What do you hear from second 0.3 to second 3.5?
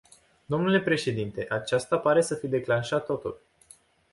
Dle președinte, aceasta pare să fi declanșat totul.